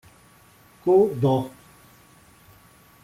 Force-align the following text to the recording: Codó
Codó 0.83 1.35